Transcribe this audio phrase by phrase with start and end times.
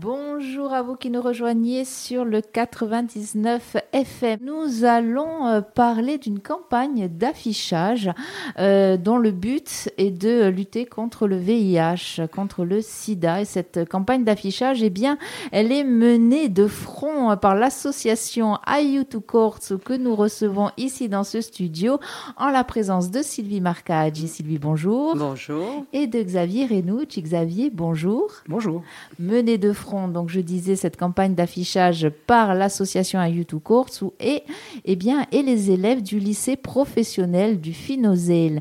[0.00, 4.38] Bonjour à vous qui nous rejoignez sur le 99 FM.
[4.40, 8.10] Nous allons euh, parler d'une campagne d'affichage
[8.58, 13.42] euh, dont le but est de lutter contre le VIH, contre le sida.
[13.42, 15.18] Et cette campagne d'affichage, eh bien,
[15.52, 21.42] elle est menée de front par l'association IU2 Courts que nous recevons ici dans ce
[21.42, 22.00] studio
[22.38, 24.28] en la présence de Sylvie Marcaggi.
[24.28, 25.14] Sylvie, bonjour.
[25.14, 25.84] Bonjour.
[25.92, 27.18] Et de Xavier Renouch.
[27.18, 28.30] Xavier, bonjour.
[28.48, 28.82] Bonjour.
[29.18, 34.42] Menée de front, donc je disais, cette campagne d'affichage par l'association IU2 Courts et,
[34.84, 38.60] eh bien, et les élèves du lycée professionnel du Finozèle.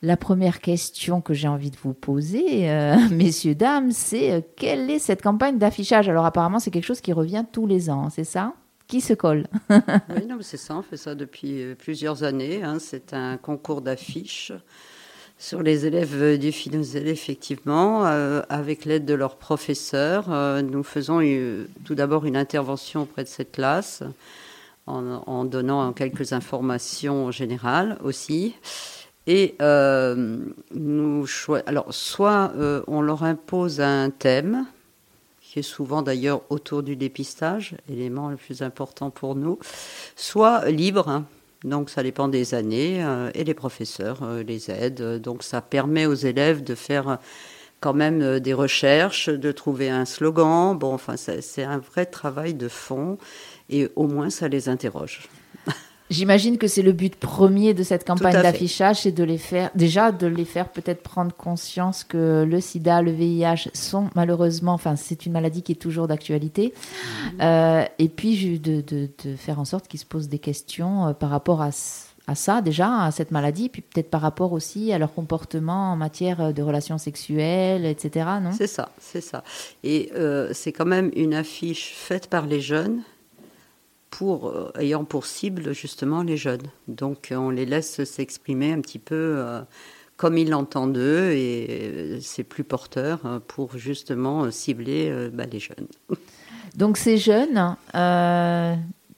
[0.00, 4.90] La première question que j'ai envie de vous poser, euh, messieurs, dames, c'est euh, quelle
[4.90, 6.08] est cette campagne d'affichage?
[6.08, 8.54] Alors apparemment, c'est quelque chose qui revient tous les ans, c'est ça?
[8.86, 9.46] Qui se colle?
[9.70, 12.62] oui, non, c'est ça, on fait ça depuis euh, plusieurs années.
[12.62, 12.78] Hein.
[12.78, 14.52] C'est un concours d'affiches
[15.38, 20.28] sur les élèves du Finozèle, effectivement, avec l'aide de leurs professeurs.
[20.62, 21.20] nous faisons
[21.84, 24.02] tout d'abord une intervention auprès de cette classe
[24.88, 28.54] en, donnant quelques informations générales aussi.
[29.26, 30.38] Et euh,
[30.74, 31.26] nous
[31.66, 34.66] alors soit euh, on leur impose un thème,
[35.42, 39.58] qui est souvent d'ailleurs autour du dépistage, élément le plus important pour nous,
[40.16, 41.08] soit libre.
[41.08, 41.26] Hein.
[41.64, 45.20] Donc ça dépend des années euh, et les professeurs les aident.
[45.20, 47.18] Donc ça permet aux élèves de faire
[47.80, 50.76] quand même des recherches, de trouver un slogan.
[50.76, 53.18] Bon, enfin c'est un vrai travail de fond
[53.70, 55.28] et au moins ça les interroge.
[56.10, 60.10] J'imagine que c'est le but premier de cette campagne d'affichage, c'est de les faire, déjà
[60.10, 65.26] de les faire peut-être prendre conscience que le sida, le VIH sont malheureusement, enfin c'est
[65.26, 67.40] une maladie qui est toujours d'actualité, mhm.
[67.42, 71.12] euh, et puis de, de, de, faire en sorte qu'ils se posent des questions euh,
[71.12, 71.70] par rapport à,
[72.26, 75.96] à ça déjà, à cette maladie, puis peut-être par rapport aussi à leur comportement en
[75.96, 78.26] matière de relations sexuelles, etc.
[78.42, 78.52] Non?
[78.56, 79.44] C'est ça, c'est ça.
[79.84, 83.02] Et euh, c'est quand même une affiche faite par les jeunes
[84.10, 86.70] pour, euh, ayant pour cible justement les jeunes.
[86.86, 89.60] Donc on les laisse s'exprimer un petit peu euh,
[90.16, 95.86] comme ils l'entendent eux et c'est plus porteur euh, pour justement cibler bah, les jeunes.
[96.76, 97.76] Donc ces jeunes,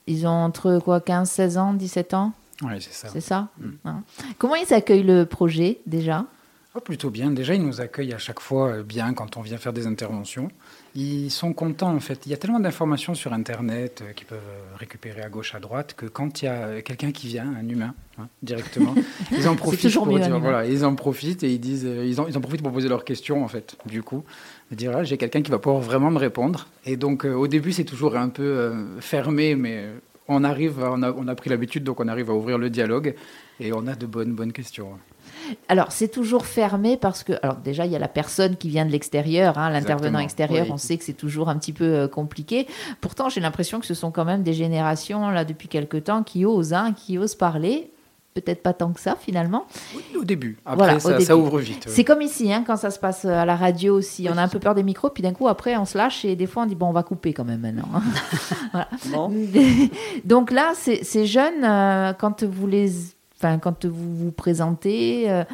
[0.07, 2.33] ils ont entre quoi 15, 16 ans, 17 ans?
[2.63, 3.09] Oui, c'est ça.
[3.09, 3.49] C'est ça?
[3.59, 3.69] Mm.
[3.87, 4.03] hein?
[4.39, 6.27] Comment ils accueillent le projet déjà?
[6.75, 7.31] Oh, Plutôt bien.
[7.31, 10.51] Déjà, ils nous accueillent à chaque fois bien quand on vient faire des interventions
[10.95, 12.27] ils sont contents en fait.
[12.27, 15.61] Il y a tellement d'informations sur Internet euh, qu'ils peuvent euh, récupérer à gauche, à
[15.61, 18.95] droite, que quand il y a quelqu'un qui vient, un humain, hein, directement,
[19.33, 22.27] ils en profitent pour dire, voilà, ils en profitent et ils disent, euh, ils en,
[22.27, 23.77] ils en profitent pour poser leurs questions en fait.
[23.87, 24.25] Du coup,
[24.73, 26.67] dire là, j'ai quelqu'un qui va pouvoir vraiment me répondre.
[26.87, 29.87] Et donc, au début, c'est toujours un peu fermé, mais
[30.29, 33.15] on arrive, on a, on a pris l'habitude, donc on arrive à ouvrir le dialogue
[33.59, 34.99] et on a de bonnes, bonnes questions.
[35.69, 38.85] Alors, c'est toujours fermé parce que, alors déjà, il y a la personne qui vient
[38.85, 42.67] de l'extérieur, hein, l'intervenant extérieur, on sait que c'est toujours un petit peu euh, compliqué.
[43.01, 46.45] Pourtant, j'ai l'impression que ce sont quand même des générations, là, depuis quelque temps, qui
[46.45, 47.91] osent, hein, qui osent parler.
[48.35, 49.67] Peut-être pas tant que ça, finalement.
[50.17, 50.57] au début.
[50.65, 51.87] Après, ça, ouvre vite.
[51.89, 54.29] C'est comme ici, hein, quand ça se passe à la radio aussi.
[54.33, 56.37] On a un peu peur des micros, puis d'un coup, après, on se lâche et
[56.37, 57.89] des fois, on dit, bon, on va couper quand même maintenant.
[60.25, 62.93] Donc là, ces jeunes, euh, quand vous les
[63.41, 65.45] enfin, quand vous vous présentez, euh,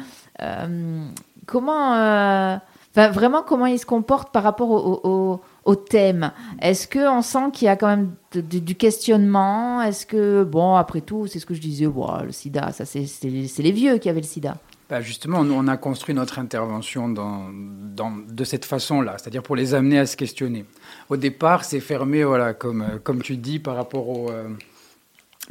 [0.41, 1.05] euh,
[1.45, 2.57] comment, euh,
[2.93, 6.31] vraiment comment ils se comportent par rapport au, thème?
[6.61, 9.81] Est-ce qu'on sent qu'il y a quand même du questionnement?
[9.81, 13.71] Est-ce que, bon, après tout, c'est ce que je disais, le sida, ça c'est les
[13.71, 14.57] vieux qui avaient le sida.
[14.89, 20.05] Bah justement, on a construit notre intervention de cette façon-là, c'est-à-dire pour les amener à
[20.05, 20.63] se questionner.
[21.09, 24.31] Au départ, c'est fermé, voilà, comme tu dis, par rapport au,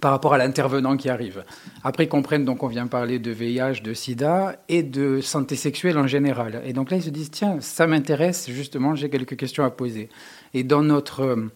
[0.00, 1.44] par rapport à l'intervenant qui arrive.
[1.82, 5.98] Après, ils comprennent donc on vient parler de VIH, de sida et de santé sexuelle
[5.98, 6.62] en général.
[6.64, 10.08] Et donc là, ils se disent, tiens, ça m'intéresse, justement, j'ai quelques questions à poser.
[10.52, 11.48] Et dans, notre,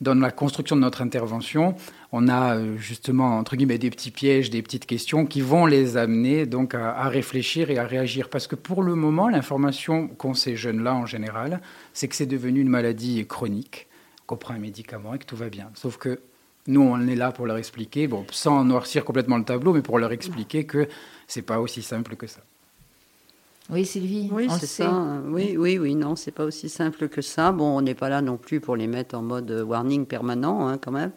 [0.00, 1.76] dans la construction de notre intervention,
[2.10, 5.96] on a euh, justement, entre guillemets, des petits pièges, des petites questions qui vont les
[5.96, 8.28] amener donc à, à réfléchir et à réagir.
[8.28, 11.60] Parce que pour le moment, l'information qu'ont ces jeunes-là en général,
[11.92, 13.86] c'est que c'est devenu une maladie chronique,
[14.26, 15.70] qu'on prend un médicament et que tout va bien.
[15.74, 16.18] Sauf que
[16.66, 19.98] nous, on est là pour leur expliquer, bon, sans noircir complètement le tableau, mais pour
[19.98, 20.88] leur expliquer que
[21.26, 22.40] c'est pas aussi simple que ça.
[23.70, 24.28] Oui, Sylvie.
[24.30, 25.22] Oui, c'est ça.
[25.26, 27.50] Oui, oui, oui, non, c'est pas aussi simple que ça.
[27.52, 30.78] Bon, on n'est pas là non plus pour les mettre en mode warning permanent, hein,
[30.78, 31.12] quand même.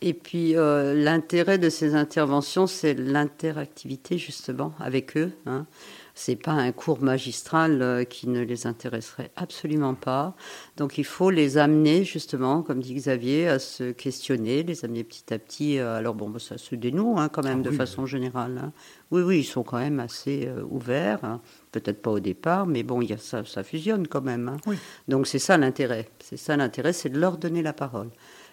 [0.00, 5.32] Et puis, euh, l'intérêt de ces interventions, c'est l'interactivité, justement, avec eux.
[5.46, 5.66] Hein.
[6.14, 10.34] C'est pas un cours magistral euh, qui ne les intéresserait absolument pas.
[10.76, 15.32] Donc il faut les amener justement, comme dit Xavier, à se questionner, les amener petit
[15.32, 15.78] à petit.
[15.78, 18.60] Euh, alors bon, ça se dénoue hein, quand même Ah de oui, façon générale.
[18.62, 18.72] hein.
[19.10, 21.24] Oui, oui, ils sont quand même assez euh, ouverts.
[21.24, 21.40] hein.
[21.72, 24.56] Peut-être pas au départ, mais bon, y a ça, ça fusionne quand même.
[24.66, 24.76] Oui.
[25.08, 26.08] Donc c'est ça l'intérêt.
[26.22, 28.10] C'est ça l'intérêt, c'est de leur donner la parole,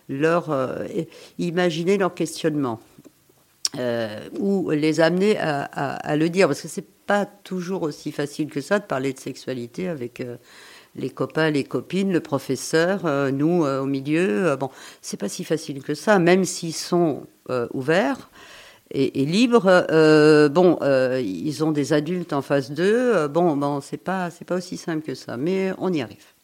[0.07, 0.85] leur euh,
[1.37, 2.79] imaginer leur questionnement
[3.77, 8.11] euh, ou les amener à, à- à le dire, parce que c'est pas toujours aussi
[8.11, 10.37] facile que ça de parler de sexualité avec euh,
[10.95, 14.55] les copains, les copines, le professeur, euh, nous euh, au milieu.
[14.57, 14.69] bon,
[15.01, 17.23] c'est pas si facile que ça, même s'ils sont
[17.73, 18.29] ouverts.
[18.91, 19.87] Et, et libres,
[20.49, 20.77] bon,
[21.19, 23.27] ils ont des adultes en face d'eux.
[23.27, 26.38] bon, bon, c'est pas, c'est pas aussi simple que ça, mais on y arrive.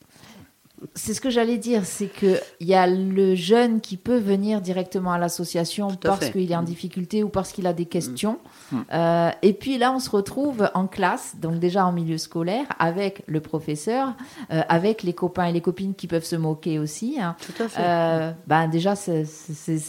[0.93, 4.61] C'est ce que j'allais dire, c'est que il y a le jeune qui peut venir
[4.61, 8.37] directement à l'association à parce qu'il est en difficulté ou parce qu'il a des questions.
[8.71, 8.77] Mm.
[8.93, 13.23] Euh, et puis là, on se retrouve en classe, donc déjà en milieu scolaire, avec
[13.27, 14.13] le professeur,
[14.51, 17.17] euh, avec les copains et les copines qui peuvent se moquer aussi.
[17.21, 17.35] hein.
[17.39, 17.81] Tout à fait.
[17.81, 19.25] Euh, ben déjà, c'est-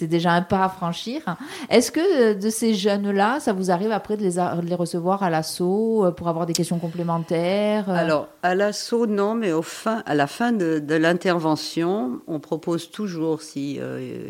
[0.07, 1.21] déjà un pas à franchir.
[1.69, 5.23] Est-ce que de ces jeunes-là, ça vous arrive après de les, a- de les recevoir
[5.23, 10.15] à l'assaut pour avoir des questions complémentaires Alors, à l'assaut, non, mais au fin, à
[10.15, 13.77] la fin de, de l'intervention, on propose toujours, s'il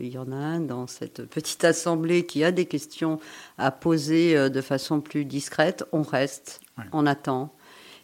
[0.02, 3.18] y en a un dans cette petite assemblée qui a des questions
[3.58, 6.84] à poser euh, de façon plus discrète, on reste, Ouais.
[6.92, 7.52] on attend.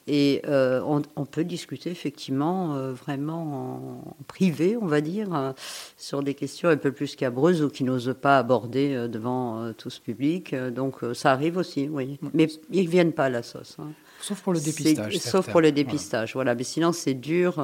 [0.08, 5.52] Et euh, on, on peut discuter effectivement euh, vraiment en privé, on va dire, euh,
[5.96, 9.72] sur des questions un peu plus scabreuses ou qui n'osent pas aborder euh, devant euh,
[9.72, 10.54] tout ce public.
[10.54, 12.18] Euh, donc euh, ça arrive aussi, oui.
[12.34, 13.76] Mais ils ne viennent pas à la sauce.
[13.78, 13.92] hein.
[14.20, 15.18] Sauf pour le dépistage.
[15.18, 15.70] Sauf pour le Voilà.
[15.70, 16.54] dépistage, voilà.
[16.56, 17.56] Mais sinon, c'est dur.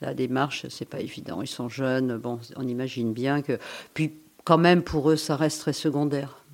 [0.00, 1.42] La démarche, c'est pas évident.
[1.42, 2.16] Ils sont jeunes.
[2.18, 3.58] Bon, on imagine bien que.
[3.94, 4.12] Puis,
[4.44, 6.44] quand même, pour eux, ça reste très secondaire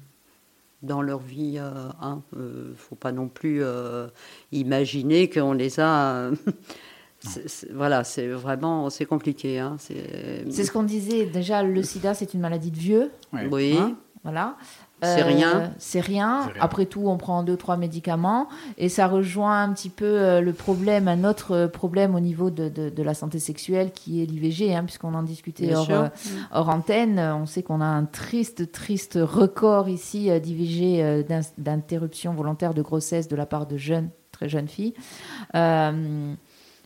[0.83, 1.57] dans leur vie.
[1.59, 2.23] euh, hein.
[2.37, 4.09] Euh, faut pas non plus euh,
[4.53, 6.31] imaginer qu'on les a.
[7.21, 9.59] c'est- c'est- voilà, c'est vraiment c'est compliqué.
[9.59, 9.77] Hein.
[9.79, 11.27] C'est C'est ce qu'on disait.
[11.27, 13.11] Déjà, le sida, c'est une maladie de vieux.
[13.51, 13.77] Oui.
[13.79, 14.57] Hein, voilà.
[15.03, 15.73] C'est rien.
[15.79, 16.41] C'est rien.
[16.47, 16.61] C'est rien.
[16.61, 18.49] Après tout, on prend deux, trois médicaments.
[18.79, 22.51] Et ça rejoint un petit peu euh, le problème, un autre euh, problème au niveau
[22.51, 26.09] de, de- de la santé sexuelle qui est l'IVG, hein, puisqu'on en discutait hors, euh,
[26.53, 27.19] hors antenne.
[27.19, 32.73] On sait qu'on a un triste, triste record ici euh, d'IVG, euh, d'in- d'interruption volontaire
[32.73, 34.95] de grossesse de la part de jeunes, très jeunes filles.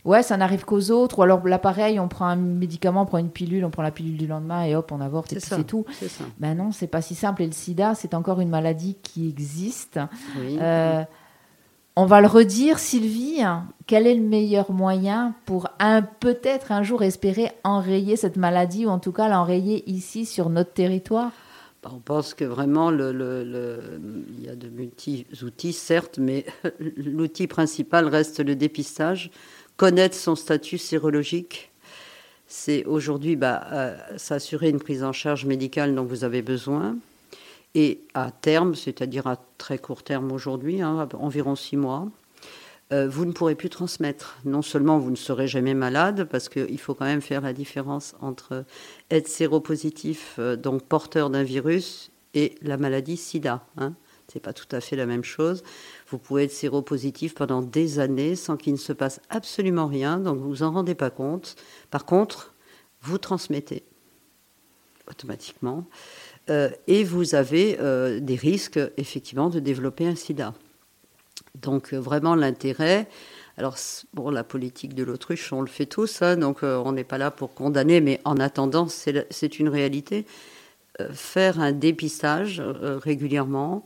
[0.03, 1.19] Ouais, ça n'arrive qu'aux autres.
[1.19, 3.91] Ou alors, là, pareil, on prend un médicament, on prend une pilule, on prend la
[3.91, 5.55] pilule du lendemain et hop, on avorte et C'est puis ça.
[5.57, 5.85] c'est tout.
[6.01, 6.23] Ça.
[6.39, 7.43] Ben non, c'est pas si simple.
[7.43, 9.99] Et le sida, c'est encore une maladie qui existe.
[10.39, 10.57] Oui.
[10.59, 11.03] Euh,
[11.95, 13.41] on va le redire, Sylvie,
[13.85, 18.89] quel est le meilleur moyen pour un peut-être un jour espérer enrayer cette maladie ou
[18.89, 21.31] en tout cas l'enrayer ici sur notre territoire?
[21.83, 23.99] Bah, On pense que vraiment, le, le- le-
[24.37, 26.45] il y a de multi-outils, certes, mais
[26.79, 29.29] l'outil principal reste le dépistage.
[29.81, 31.71] Connaître son statut sérologique,
[32.45, 36.97] c'est aujourd'hui bah, euh, s'assurer une prise en charge médicale dont vous avez besoin.
[37.73, 42.07] Et à terme, c'est-à-dire à très court terme aujourd'hui, hein, environ six mois,
[42.93, 44.37] euh, vous ne pourrez plus transmettre.
[44.45, 48.13] Non seulement vous ne serez jamais malade, parce qu'il faut quand même faire la différence
[48.21, 48.65] entre
[49.09, 53.65] être séropositif, euh, donc porteur d'un virus, et la maladie sida.
[53.77, 53.93] Hein.
[54.31, 55.63] Ce n'est pas tout à fait la même chose.
[56.11, 60.37] Vous pouvez être séropositif pendant des années sans qu'il ne se passe absolument rien, donc
[60.37, 61.55] vous vous en rendez pas compte.
[61.89, 62.53] Par contre,
[63.01, 63.83] vous transmettez
[65.09, 65.85] automatiquement.
[66.49, 70.53] Euh, et vous avez euh, des risques, effectivement, de développer un sida.
[71.61, 73.07] Donc, euh, vraiment, l'intérêt.
[73.57, 73.77] Alors,
[74.13, 77.29] bon, la politique de l'autruche, on le fait tous, hein, donc on n'est pas là
[77.31, 80.25] pour condamner, mais en attendant, c'est une réalité.
[81.11, 83.83] Faire un dépistage régulièrement,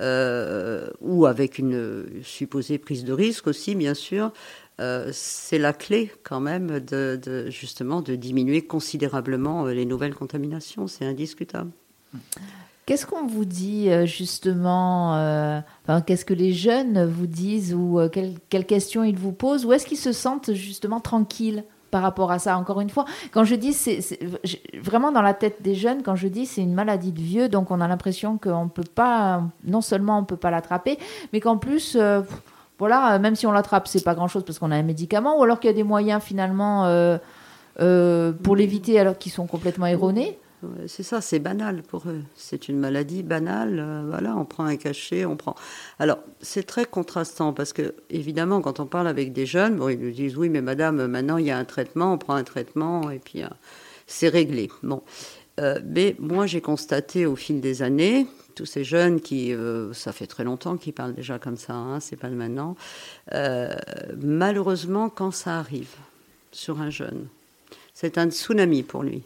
[0.00, 4.32] euh, ou avec une supposée prise de risque aussi, bien sûr,
[4.80, 10.86] euh, c'est la clé quand même de, justement de diminuer considérablement euh, les nouvelles contaminations,
[10.86, 11.70] c'est indiscutable.
[12.86, 15.62] Qu'est-ce qu'on vous dit justement
[16.04, 19.64] Qu'est-ce que les jeunes vous disent ou quelles, quelles questions ils vous posent?
[19.64, 21.64] Ou est-ce qu'ils se sentent justement tranquilles?
[21.92, 24.18] Par rapport à ça Encore une fois, quand je dis, c'est
[24.82, 27.70] vraiment dans la tête des jeunes, quand je dis c'est une maladie de vieux, donc
[27.70, 30.98] on a l'impression qu'on peut pas, non seulement on peut pas l'attraper,
[31.32, 32.22] mais qu'en plus, euh,
[32.78, 35.60] voilà, même si on l'attrape, c'est pas grand-chose parce qu'on a un médicament, ou alors
[35.60, 37.18] qu'il y a des moyens finalement euh,
[37.80, 40.38] euh, pour l'éviter alors qu'ils sont complètement erronés.
[40.86, 42.22] C'est ça, c'est banal pour eux.
[42.34, 43.78] C'est une maladie banale.
[43.78, 45.54] euh, voilà, on prend un cachet, on prend.
[45.98, 49.98] Alors, c'est très contrastant parce que, évidemment, quand on parle avec des jeunes, bon, ils
[49.98, 53.10] nous disent oui, mais madame, maintenant il y a un traitement, on prend un traitement
[53.10, 53.48] et puis euh,
[54.06, 54.70] c'est réglé.
[54.82, 55.02] Bon.
[55.60, 59.54] Euh, mais moi, j'ai constaté au fil des années tous ces jeunes qui,
[59.94, 62.76] ça fait très longtemps qu'ils parlent déjà comme ça, hein, c'est pas le maintenant.
[64.20, 65.94] Malheureusement, quand ça arrive
[66.50, 67.28] sur un jeune,
[67.94, 69.24] c'est un tsunami pour lui.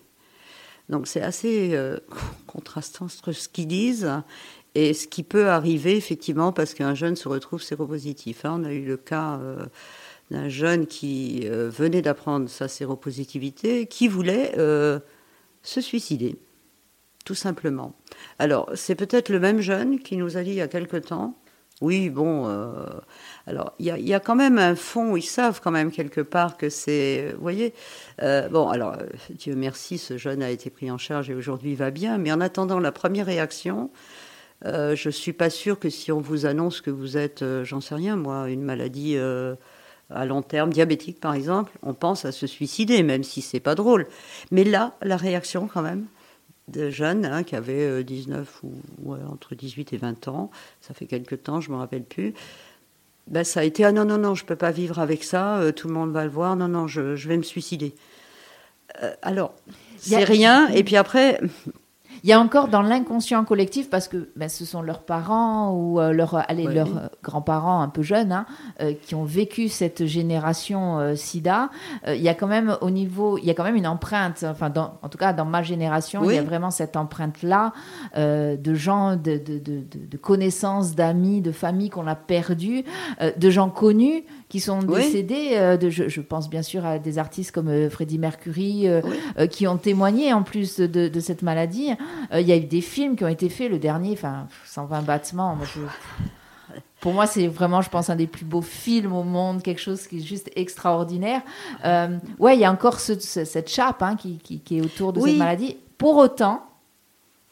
[0.89, 1.99] Donc c'est assez euh,
[2.47, 4.11] contrastant entre ce qu'ils disent
[4.75, 8.45] et ce qui peut arriver effectivement parce qu'un jeune se retrouve séropositif.
[8.45, 8.61] Hein.
[8.61, 9.41] On a eu le cas
[10.31, 14.53] d'un jeune qui venait d'apprendre sa séropositivité, qui voulait
[15.63, 16.37] se suicider
[17.27, 17.95] tout simplement.
[18.39, 21.37] Alors, c'est peut-être le même jeune qui nous a dit il y a quelque temps,
[21.83, 22.87] oui, bon, euh,
[23.47, 26.71] alors il y, a quand même un fond, ils savent quand même quelque part que
[26.71, 27.75] c'est, vous voyez,
[28.23, 31.75] euh, bon, alors euh, Dieu merci, ce jeune a été pris en charge et aujourd'hui
[31.75, 33.91] va bien, mais en attendant la première réaction,
[34.65, 38.17] je suis pas sûre que si on vous annonce que vous êtes, j'en sais rien,
[38.17, 39.17] moi, une maladie
[40.11, 43.75] à long terme, diabétique par exemple, on pense à se suicider, même si c'est pas
[43.75, 44.07] drôle.
[44.51, 46.07] Mais là, la réaction quand même,
[46.69, 48.69] de jeunes hein, qui avaient 19 euh,
[49.05, 52.35] ou entre 18 et 20 ans, ça fait quelques temps, je ne me rappelle plus.
[53.29, 55.59] Ben, ça a été ah non, non, non, je ne peux pas vivre avec ça,
[55.59, 57.95] euh, tout le monde va le voir, non, non, je, vais me suicider.
[59.03, 59.55] Euh, alors,
[59.97, 61.41] c'est rien, et puis après,
[62.27, 66.01] il y a encore dans l'inconscient collectif, parce que ben, ce sont leurs parents ou
[66.01, 68.47] euh, leurs euh, grands-parents un peu jeunes hein,
[68.81, 71.71] euh, qui ont vécu cette génération SIDA.
[72.09, 74.45] il y a quand même au niveau, il y a quand même une empreinte.
[74.45, 77.73] Enfin, en tout cas, dans ma génération, il y a vraiment cette empreinte-là
[78.17, 82.83] de gens, de, de, de, de connaissances, d'amis, de familles qu'on a perdues,
[83.21, 85.51] de gens connus qui sont décédés.
[85.53, 89.01] Euh, de, je, pense bien sûr à des artistes comme euh, Freddie Mercury euh,
[89.51, 91.91] qui ont témoigné en plus de, cette maladie.
[92.33, 93.71] Il y a eu des films qui ont été faits.
[93.71, 95.59] Le dernier, enfin, 120 battements.
[97.01, 100.07] pour moi, c'est vraiment, je pense, un des plus beaux films au monde, quelque chose
[100.07, 101.43] qui est juste extraordinaire.
[102.39, 105.77] ouais, il y a encore cette chape hein, qui, qui, est autour de cette maladie.
[105.99, 106.67] Pour autant,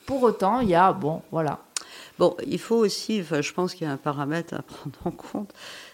[0.07, 1.61] pour autant, il y a, bon, voilà.
[2.19, 5.11] Bon, il faut aussi, enfin, je pense qu'il y a un paramètre à prendre en
[5.11, 5.53] compte,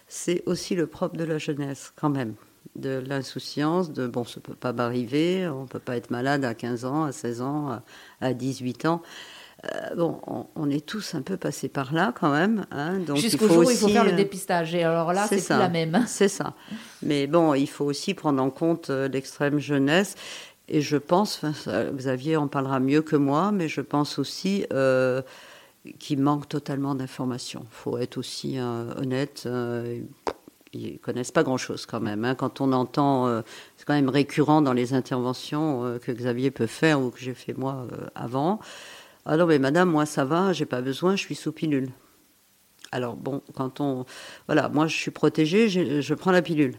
[0.09, 2.35] c'est aussi le propre de la jeunesse, quand même.
[2.81, 6.45] De l'insouciance, de bon, ça ne peut pas m'arriver, on ne peut pas être malade
[6.45, 7.83] à 15 ans, à 16 ans,
[8.21, 9.03] à 18 ans.
[9.65, 10.21] Euh, bon,
[10.55, 12.65] on, est tous un peu passés par là quand même.
[12.71, 14.75] Hein, donc Jusqu'au jour où il faut faire le euh, dépistage.
[14.75, 16.05] Et alors là, c'est la même.
[16.07, 16.55] C'est ça.
[17.03, 20.15] Mais bon, il faut aussi prendre en compte euh, l'extrême jeunesse.
[20.69, 24.67] Et je pense, Xavier en parlera mieux que moi, mais je pense aussi
[25.99, 27.65] qui manquent totalement d'informations.
[27.65, 29.49] Il faut être aussi euh, honnête.
[30.75, 32.25] Euh, ils connaissent pas grand-chose quand même.
[32.25, 32.35] Hein.
[32.35, 33.43] Quand on entend, euh,
[33.77, 37.55] c'est quand même récurrent dans les interventions que Xavier peut faire ou que j'ai fait
[37.55, 38.61] moi avant.
[39.27, 41.91] Ah non, mais madame, moi ça va, j'ai pas besoin, je suis sous pilule.
[42.93, 44.05] Alors bon, quand on,
[44.47, 46.77] voilà, moi je suis protégée, je, prends la pilule.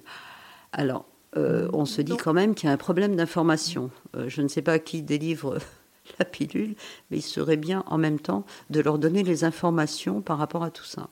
[0.73, 1.05] Alors,
[1.35, 3.91] on se dit quand même qu'il y a un problème d'information.
[4.27, 5.59] je ne sais pas qui délivre
[6.19, 6.75] la pilule,
[7.09, 10.71] mais il serait bien en même temps de leur donner les informations par rapport à
[10.71, 11.09] tout ça.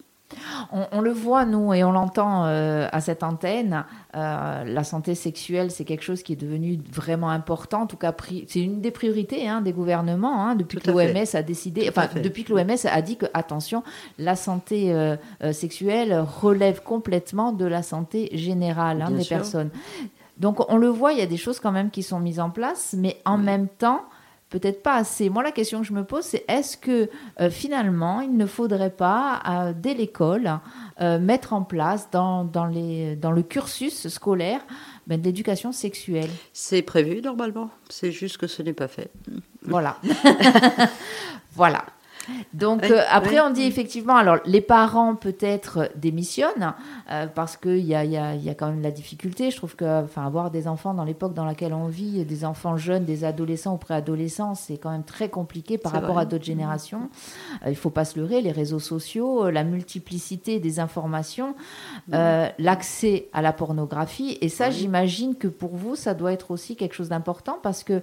[0.71, 5.71] On, le voit, nous, et on l'entend euh, à cette antenne, euh, la santé sexuelle,
[5.71, 7.81] c'est quelque chose qui est devenu vraiment important.
[7.81, 8.13] En tout cas,
[8.47, 12.43] c'est une des priorités hein, des gouvernements, hein, depuis, que l'OMS a décidé, enfin, depuis
[12.43, 13.83] que l'OMS a dit que, attention,
[14.19, 15.17] la santé euh,
[15.51, 19.69] sexuelle relève complètement de la santé générale hein, des personnes.
[20.37, 22.49] Donc, on le voit, il y a des choses quand même qui sont mises en
[22.49, 24.03] place, mais en même temps,
[24.49, 25.29] peut-être pas assez.
[25.29, 28.89] Moi, la question que je me pose, c'est est-ce que euh, finalement, il ne faudrait
[28.89, 30.59] pas, euh, dès l'école,
[31.01, 34.61] euh, mettre en place dans, dans, les, dans le cursus scolaire
[35.07, 36.29] ben, de l'éducation sexuelle?
[36.53, 39.11] C'est prévu normalement, c'est juste que ce n'est pas fait.
[39.61, 39.97] Voilà.
[41.53, 41.85] voilà.
[42.53, 46.73] Donc euh, après, on dit effectivement, alors les parents peut-être démissionnent
[47.11, 49.51] euh, parce qu'il y a, y, a, y a, quand même la difficulté.
[49.51, 52.77] Je trouve que enfin, avoir des enfants dans l'époque dans laquelle on vit, des enfants
[52.77, 57.09] jeunes, des adolescents ou préadolescents, c'est quand même très compliqué par rapport à d'autres générations.
[57.65, 61.55] Euh, il faut pas se leurrer, les réseaux sociaux, la multiplicité des informations,
[62.09, 64.37] l'accès à la pornographie.
[64.41, 68.01] Et ça, j'imagine que pour vous, ça doit être aussi quelque chose d'important parce que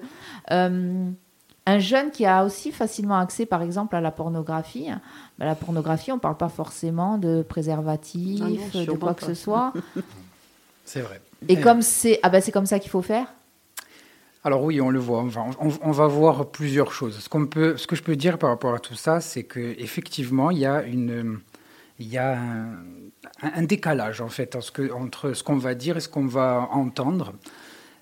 [1.67, 4.89] un jeune qui a aussi facilement accès, par exemple, à la pornographie.
[5.39, 8.43] Ben, la pornographie, on ne parle pas forcément de préservatif,
[8.75, 9.73] ah de quoi que ce soit.
[10.85, 11.21] C'est vrai.
[11.49, 13.35] Et comme c'est ah ben c'est comme ça qu'il faut faire?
[14.45, 15.27] Alors oui, on le voit.
[15.59, 17.19] On va, voir plusieurs choses.
[17.19, 19.75] Ce, qu'on peut, ce que je peux dire par rapport à tout ça, c'est que
[19.79, 21.41] effectivement, il y a une,
[21.99, 22.39] il y a
[23.43, 24.57] un, décalage en fait
[24.95, 27.33] entre ce qu'on va dire et ce qu'on va entendre.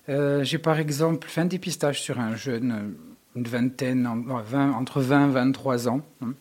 [0.07, 2.95] Euh, j'ai par exemple fait un dépistage sur un jeune
[3.35, 6.33] une vingtaine, entre 20 et 23 ans, hein,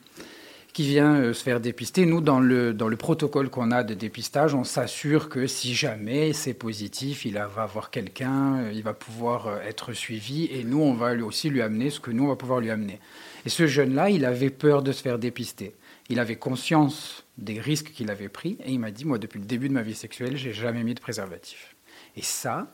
[0.72, 2.04] qui vient euh, se faire dépister.
[2.06, 6.32] Nous, dans le, dans le protocole qu'on a de dépistage, on s'assure que si jamais
[6.32, 10.80] c'est positif, il va voir quelqu'un, euh, il va pouvoir euh, être suivi, et nous,
[10.80, 12.98] on va aussi lui amener ce que nous, on va pouvoir lui amener.
[13.46, 15.74] Et ce jeune-là, il avait peur de se faire dépister.
[16.08, 19.46] Il avait conscience des risques qu'il avait pris, et il m'a dit, moi, depuis le
[19.46, 21.76] début de ma vie sexuelle, j'ai jamais mis de préservatif.
[22.16, 22.68] Et ça,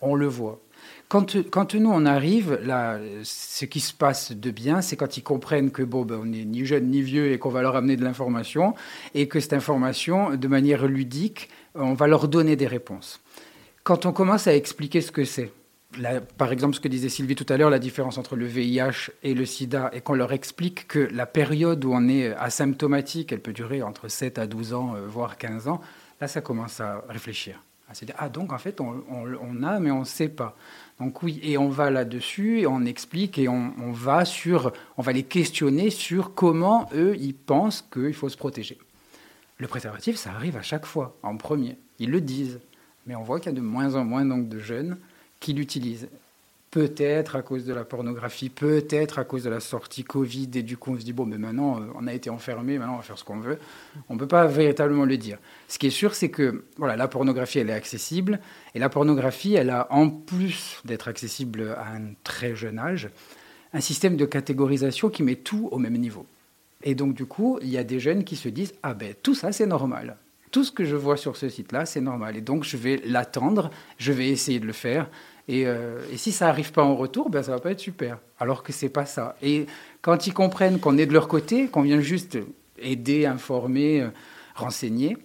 [0.00, 0.60] on le voit.
[1.08, 5.70] Quand, nous, on arrive, là, ce qui se passe de bien, c'est quand ils comprennent
[5.70, 8.02] que bon, ben, on n'est ni jeune ni vieux et qu'on va leur amener de
[8.02, 8.74] l'information
[9.14, 13.20] et que cette information, de manière ludique, on va leur donner des réponses.
[13.84, 15.52] Quand on commence à expliquer ce que c'est,
[16.36, 19.34] par exemple, ce que disait Sylvie tout à l'heure, la différence entre le VIH et
[19.34, 23.52] le sida, et qu'on leur explique que la période où on est asymptomatique, elle peut
[23.52, 25.80] durer entre 7 à 12 ans, euh, voire 15 ans,
[26.20, 27.60] là, ça commence à réfléchir.
[27.88, 30.56] À se dire, ah, donc en fait, on a, mais on ne sait pas.
[31.00, 35.12] Donc oui, et on va là-dessus et on explique et on, va sur, on va
[35.12, 38.78] les questionner sur comment eux ils pensent qu'il faut se protéger.
[39.58, 41.76] Le préservatif, ça arrive à chaque fois en premier.
[41.98, 42.60] Ils le disent,
[43.06, 44.98] mais on voit qu'il y a de moins en moins donc de jeunes
[45.40, 46.08] qui l'utilisent
[46.74, 50.76] peut-être à cause de la pornographie, peut-être à cause de la sortie Covid, et du
[50.76, 53.04] coup on se dit, bon, mais maintenant euh, on a été enfermé, maintenant on va
[53.04, 53.58] faire ce qu'on veut.
[54.08, 55.38] On ne peut pas véritablement le dire.
[55.68, 58.40] Ce qui est sûr, c'est que voilà, la pornographie, elle est accessible,
[58.74, 63.08] et la pornographie, elle a, en plus d'être accessible à un très jeune âge,
[63.72, 66.26] un système de catégorisation qui met tout au même niveau.
[66.82, 69.36] Et donc du coup, il y a des jeunes qui se disent, ah ben tout
[69.36, 70.16] ça c'est normal
[70.54, 72.36] tout ce que je vois sur ce site-là, c'est normal.
[72.36, 75.10] Et donc, je vais l'attendre, je vais essayer de le faire.
[75.50, 78.18] Euh, et, si ça n'arrive pas en retour, ben, ça va pas être super.
[78.38, 79.36] Alors que c'est pas ça.
[79.42, 79.66] Et
[80.00, 82.38] quand ils comprennent qu'on est de leur côté, qu'on vient juste
[82.78, 84.08] aider, informer, euh,
[84.54, 85.16] renseigner,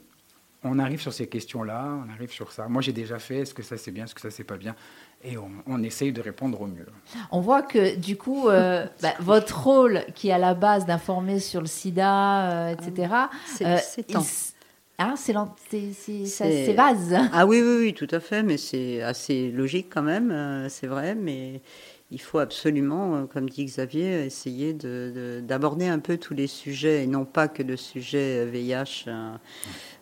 [0.63, 2.67] on arrive sur ces questions-là, on arrive sur ça.
[2.67, 4.75] Moi, j'ai déjà fait, est-ce que ça c'est bien, est-ce que ça c'est pas bien?
[5.23, 6.85] Et on, essaye de répondre au mieux.
[7.31, 11.39] On voit que, du coup, euh, bah, votre rôle qui est à la base d'informer
[11.39, 13.13] sur le sida, etc.,
[13.47, 14.23] c'est temps.
[15.01, 17.15] Ah, c'est base.
[17.31, 20.87] Ah oui, oui, oui, tout à fait, mais c'est assez logique quand même, euh, c'est
[20.87, 21.61] vrai, mais
[22.11, 27.07] il faut absolument, euh, comme dit Xavier, essayer d'aborder un peu tous les sujets, et
[27.07, 29.05] non pas que le sujet VIH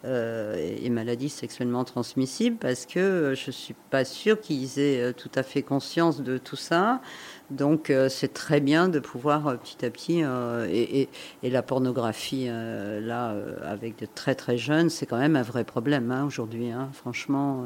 [0.04, 5.32] euh, et maladies sexuellement transmissibles, parce que je ne suis pas sûre qu'ils aient tout
[5.36, 7.02] à fait conscience de tout ça.
[7.50, 11.08] Donc euh, c'est très bien de pouvoir euh, petit à petit euh, et,
[11.44, 16.26] la pornographie là avec de très très jeunes c'est quand même un vrai problème hein,
[16.26, 16.72] aujourd'hui.
[16.72, 16.90] Hein.
[16.94, 17.64] Franchement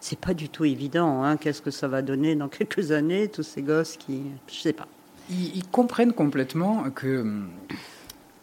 [0.00, 1.24] c'est pas du tout évident.
[1.24, 1.38] Hein.
[1.38, 4.86] Qu'est-ce que ça va donner dans quelques années tous ces gosses qui je sais pas.
[5.30, 7.24] Ils, comprennent complètement que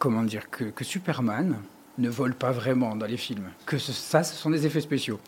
[0.00, 1.56] comment dire que, que Superman
[1.98, 5.20] ne vole pas vraiment dans les films, que ça ce sont des effets spéciaux.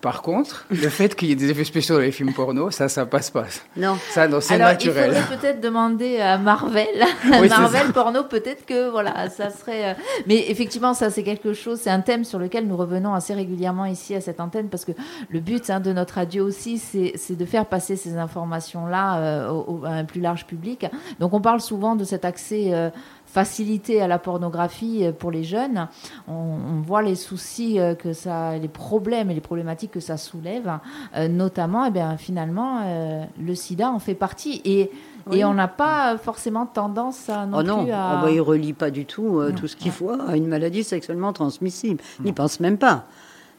[0.00, 2.88] Par contre, le fait qu'il y ait des effets spéciaux dans les films porno, ça,
[2.88, 3.46] ça passe pas.
[3.76, 3.96] Non.
[4.10, 5.12] Ça, c'est naturel.
[5.14, 6.86] Il faudrait peut-être demander à Marvel,
[7.48, 9.90] Marvel porno, peut-être que voilà, ça serait.
[9.90, 9.94] Euh,
[10.26, 13.86] mais effectivement, ça, c'est quelque chose, c'est un thème sur lequel nous revenons assez régulièrement
[13.86, 14.92] ici à cette antenne, parce que
[15.30, 19.90] le but hein, de notre radio aussi, c'est de faire passer ces informations-là euh, à
[19.90, 20.86] un plus large public.
[21.18, 22.68] Donc, on parle souvent de cet accès.
[22.72, 22.90] Euh,
[23.28, 25.88] facilité à la pornographie euh, pour les jeunes.
[26.26, 30.78] On, voit les soucis euh, que ça, les problèmes et les problématiques que ça soulève,
[31.14, 32.80] euh, notamment, et eh bien finalement,
[33.38, 34.90] le SIDA en fait partie et
[35.30, 37.84] Et on n'a pas forcément tendance à non, oh non.
[37.84, 38.18] plus à...
[38.18, 41.32] Oh bah, il relie pas du tout tout ce qu'il voit à une maladie sexuellement
[41.32, 42.02] transmissible.
[42.24, 43.04] Il pense même pas.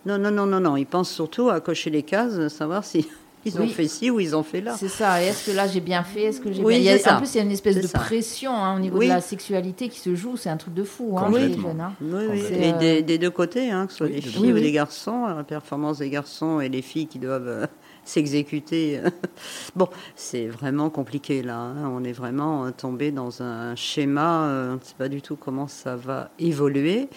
[0.05, 0.77] Non, non, non, non, non.
[0.77, 3.08] Il pense surtout à cocher les cases, savoir si
[3.45, 4.75] ils ont fait ci ou ils ont fait là.
[4.78, 5.23] C'est ça.
[5.23, 6.23] Est-ce que là j'ai bien fait?
[6.23, 6.97] Est-ce que j'ai oui, bien...
[7.08, 9.89] En plus, il y a une espèce de pression hein, au niveau de la sexualité
[9.89, 10.36] qui se joue.
[10.38, 11.17] C'est un truc de fou.
[11.17, 11.93] Hein, les jeunes, hein.
[12.02, 15.25] oui, Et euh, des, deux côtés, hein, que ce soit les filles ou les garçons,
[15.28, 17.65] la performance des garçons et les filles qui doivent euh,
[18.04, 18.99] s'exécuter.
[19.75, 21.58] bon, c'est vraiment compliqué là.
[21.58, 21.89] Hein.
[21.93, 24.69] On est vraiment euh, tombé dans un schéma.
[24.71, 27.08] on ne sait pas du tout comment ça va évoluer,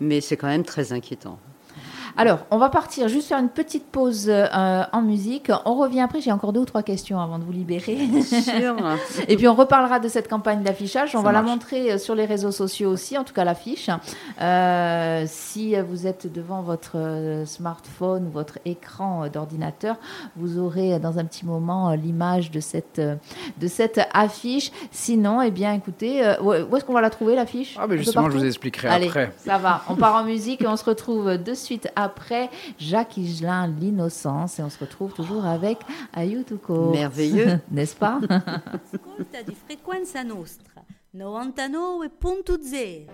[0.00, 1.38] mais c'est quand même très inquiétant.
[2.20, 5.52] Alors, on va partir juste faire une petite pause euh, en musique.
[5.64, 6.20] On revient après.
[6.20, 7.96] J'ai encore deux ou trois questions avant de vous libérer.
[8.24, 8.74] Sûr.
[9.28, 11.14] Et puis, on reparlera de cette campagne d'affichage.
[11.14, 13.88] On va la montrer euh, sur les réseaux sociaux aussi, en tout cas l'affiche.
[14.40, 16.96] Euh, si vous êtes devant votre
[17.46, 19.94] smartphone ou votre écran d'ordinateur,
[20.34, 24.72] vous aurez dans un petit moment l'image de cette, de cette affiche.
[24.90, 27.76] Sinon, eh bien, écoutez, où est-ce qu'on va la trouver, l'affiche?
[27.78, 29.32] Ah, ben justement, je vous expliquerai Allez, après.
[29.36, 29.82] Ça va.
[29.88, 34.58] On part en musique et on se retrouve de suite après après Jacques Higelin, L'innocence.
[34.58, 35.78] Et on se retrouve toujours avec
[36.12, 36.90] Ayutuko.
[36.90, 37.60] Merveilleux.
[37.70, 38.20] N'est-ce pas?
[38.30, 40.82] Ascolta di Frequenza Nostra
[41.14, 43.06] 99.0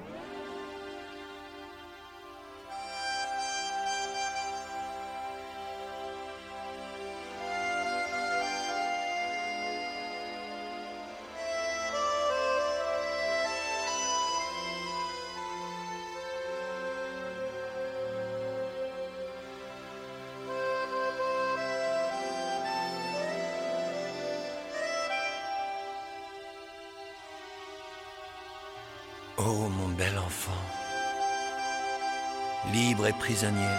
[33.25, 33.79] prisonnier,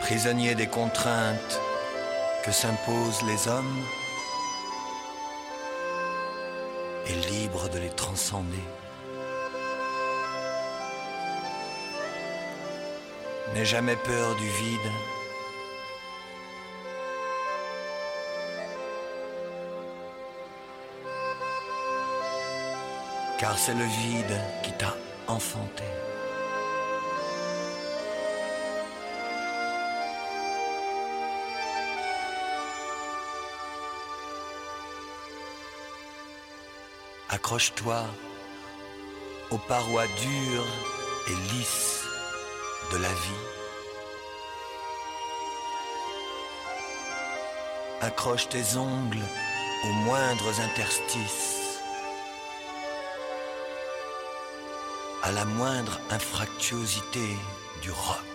[0.00, 1.60] prisonnier des contraintes
[2.42, 3.84] que s'imposent les hommes
[7.06, 8.64] et libre de les transcender.
[13.52, 14.90] N'aie jamais peur du vide.
[23.38, 24.94] Car c'est le vide qui t'a
[25.28, 25.84] enfanté.
[37.50, 38.04] Accroche-toi
[39.50, 40.72] aux parois dures
[41.26, 42.04] et lisses
[42.92, 43.44] de la vie.
[48.02, 49.26] Accroche tes ongles
[49.82, 51.80] aux moindres interstices,
[55.24, 57.36] à la moindre infractuosité
[57.82, 58.29] du roc.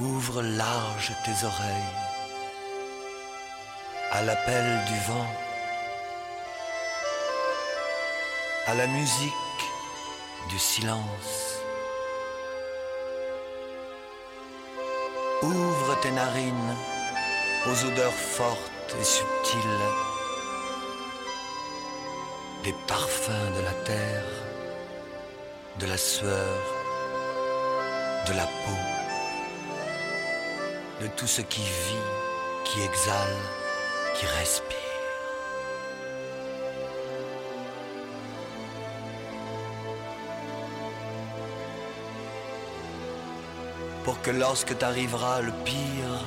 [0.00, 1.96] Ouvre large tes oreilles
[4.12, 5.26] à l'appel du vent,
[8.68, 9.32] à la musique
[10.48, 11.58] du silence.
[15.42, 16.76] Ouvre tes narines
[17.66, 19.84] aux odeurs fortes et subtiles
[22.62, 24.30] des parfums de la terre,
[25.80, 26.62] de la sueur,
[28.28, 28.97] de la peau
[31.00, 32.06] de tout ce qui vit,
[32.64, 33.36] qui exhale,
[34.16, 34.76] qui respire.
[44.04, 46.24] Pour que lorsque t'arrivera le pire,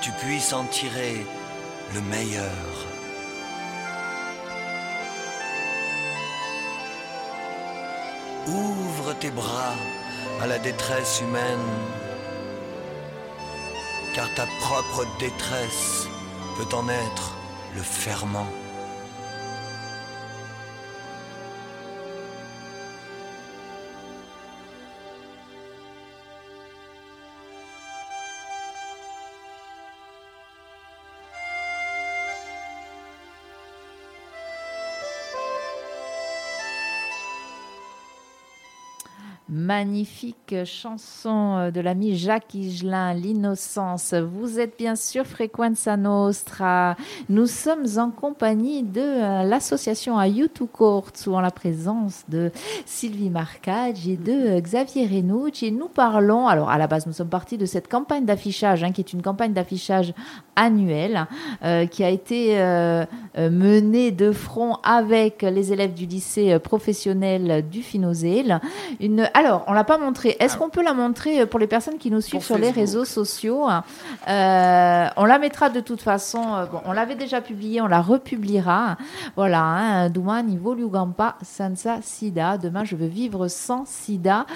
[0.00, 1.26] tu puisses en tirer
[1.94, 2.93] le meilleur.
[8.46, 9.74] Ouvre tes bras
[10.42, 11.70] à la détresse humaine,
[14.14, 16.06] car ta propre détresse
[16.56, 17.34] peut en être
[17.74, 18.46] le ferment.
[39.76, 44.14] Magnifique chanson de l'ami Jacques Higelin, L'innocence.
[44.14, 46.94] Vous êtes bien sûr Frequenza Nostra.
[47.28, 52.52] Nous sommes en compagnie de euh, l'association ou en la présence de
[52.86, 55.66] Sylvie Marcage et de euh, Xavier Renucci.
[55.66, 58.92] Et nous parlons, alors à la base, nous sommes partis de cette campagne d'affichage, hein,
[58.92, 60.14] qui est une campagne d'affichage
[60.56, 61.26] annuelle,
[61.64, 63.04] euh, qui a été euh,
[63.38, 68.60] euh, menée de front avec les élèves du lycée professionnel du Finozéle.
[69.00, 70.36] Une alors, on l'a pas montré.
[70.40, 73.66] Est-ce qu'on peut la montrer pour les personnes qui nous suivent sur les réseaux sociaux
[74.28, 76.42] Euh, On la mettra de toute façon.
[76.54, 78.96] euh, Bon, on l'avait déjà publiée, on la republiera.
[79.36, 82.58] Voilà, hein, Domani voglio gampa senza sida.
[82.58, 84.46] Demain, je veux vivre sans sida.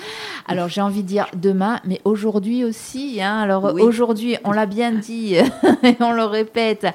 [0.47, 3.21] Alors, j'ai envie de dire demain, mais aujourd'hui aussi.
[3.23, 3.83] Hein, alors, Oui.
[3.83, 5.35] aujourd'hui, on l'a bien dit
[5.83, 6.87] et on le répète.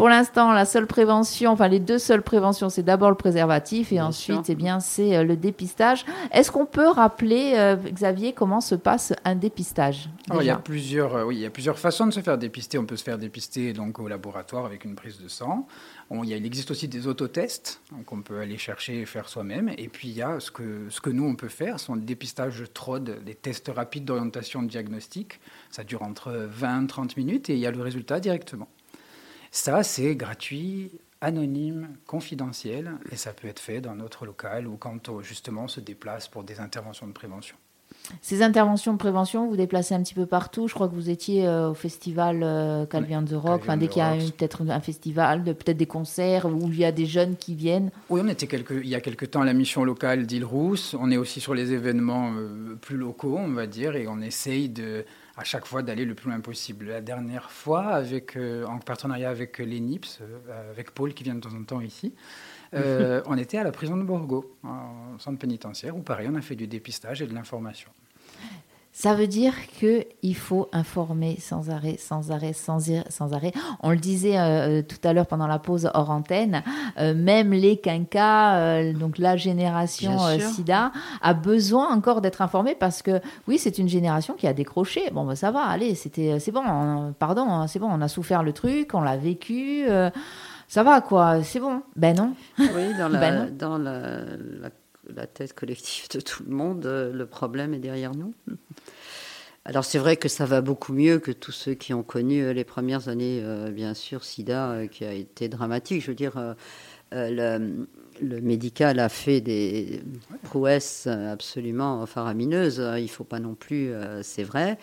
[0.00, 3.96] Pour l'instant, la seule prévention, enfin les deux seules préventions, c'est d'abord le préservatif et
[3.96, 6.06] Bien ensuite, eh bien, c'est euh, le dépistage.
[6.32, 10.08] Est-ce qu'on peut rappeler, euh, Xavier, comment se passe un dépistage?
[10.30, 12.38] Alors, il y a plusieurs, euh, oui, il y a plusieurs façons de se faire
[12.38, 12.78] dépister.
[12.78, 15.66] On peut se faire dépister donc au laboratoire avec une prise de sang.
[16.08, 19.04] On- il, y a- il existe aussi des autotests, donc on peut aller chercher et
[19.04, 19.70] faire soi-même.
[19.76, 22.00] Et puis il y a ce que, ce que nous on peut faire, sont le
[22.00, 25.40] dépistage TROD, des tests rapides d'orientation diagnostique.
[25.70, 28.66] Ça dure entre 20 et 30 minutes et il y a le résultat directement.
[29.52, 35.08] Ça, c'est gratuit, anonyme, confidentiel, et ça peut être fait dans notre local ou quand
[35.08, 37.56] euh, justement on se déplace pour des interventions de prévention.
[38.22, 40.66] Ces interventions de prévention, vous déplacez un petit peu partout.
[40.66, 43.60] Je crois que vous étiez euh, au festival euh, Calvi on the Rock.
[43.62, 46.84] Enfin, dès qu'il y a peut-être un festival, de- peut-être des concerts où il y
[46.84, 47.90] a des jeunes qui viennent.
[48.08, 50.96] Oui, on était quelques, il y a quelque temps à la mission locale d'Île-Rousse.
[50.98, 54.68] On est aussi sur les événements euh, plus locaux, on va dire, et on essaye
[54.68, 55.04] de,
[55.36, 56.86] à chaque fois d'aller le plus loin possible.
[56.86, 58.36] La dernière fois, avec,
[58.68, 60.20] en partenariat avec l'ENIPS,
[60.72, 62.12] avec Paul qui vient de temps en temps ici,
[62.72, 66.56] on était à la prison de Borgo, en centre pénitentiaire, où pareil, on a fait
[66.56, 67.90] du dépistage et de l'information.
[68.92, 73.52] Ça veut dire qu'il faut informer sans arrêt, sans arrêt, sans, sans arrêt.
[73.82, 76.64] On le disait euh, tout à l'heure pendant la pause hors antenne,
[76.98, 80.90] euh, même les quinquas, euh, donc la génération SIDA,
[81.22, 85.08] a besoin encore d'être informée parce que oui, c'est une génération qui a décroché.
[85.12, 88.42] Bon, ben, ça va, allez, c'était, c'est bon, pardon, hein, c'est bon, on a souffert
[88.42, 89.86] le truc, on l'a vécu.
[90.70, 91.82] Ça va quoi, c'est bon.
[91.96, 92.34] Ben non.
[92.58, 94.22] Oui, dans la, ben Dans la
[95.14, 98.34] la tête collective de tout le monde, euh, le problème est derrière nous.
[99.64, 102.52] Alors c'est vrai que ça va beaucoup mieux que tous ceux qui ont connu euh,
[102.52, 106.02] les premières années, euh, bien sûr, SIDA, qui a été dramatique.
[106.02, 106.54] Je veux dire,
[107.12, 107.76] le,
[108.20, 110.02] médical a fait des
[110.42, 112.82] prouesses absolument faramineuses.
[112.96, 114.78] Il ne faut pas non plus, c'est vrai.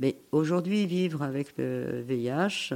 [0.00, 2.72] Mais aujourd'hui, vivre avec le VIH,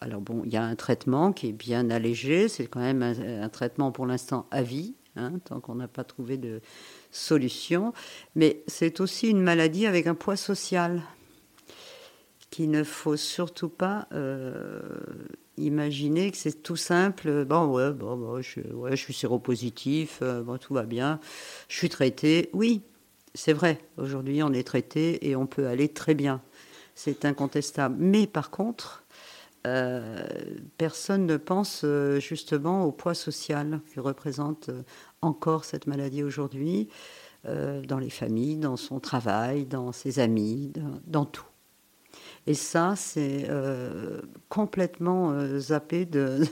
[0.00, 2.48] alors bon, il y a un traitement qui est bien allégé.
[2.48, 4.94] C'est quand même un traitement pour l'instant à vie.
[5.16, 6.60] Hein, tant qu'on n'a pas trouvé de
[7.10, 7.92] solution.
[8.36, 11.02] Mais c'est aussi une maladie avec un poids social
[12.50, 14.80] qu'il ne faut surtout pas euh,
[15.56, 17.44] imaginer que c'est tout simple.
[17.44, 21.20] Bon, ouais, je, suis séropositif, euh, tout va bien,
[21.68, 22.50] je suis traité.
[22.52, 22.82] Oui,
[23.34, 26.40] c'est vrai, aujourd'hui on est traité et on peut aller très bien.
[26.94, 27.96] C'est incontestable.
[27.98, 29.04] Mais par contre,
[29.66, 30.22] euh,
[30.78, 34.82] personne ne pense euh, justement au poids social que représente euh,
[35.20, 36.88] encore cette maladie aujourd'hui,
[37.42, 40.74] dans les familles, dans son travail, dans ses amis,
[41.06, 41.46] dans, tout.
[42.46, 43.48] Et ça, c'est
[44.50, 46.44] complètement zappé de,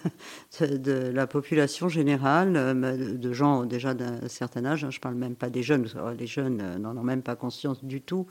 [1.13, 2.81] la population générale,
[3.21, 4.83] de gens déjà d'un certain âge.
[4.83, 5.87] Hein, je ne parle même pas des jeunes,
[6.19, 8.27] les jeunes n'en ont même pas conscience du tout,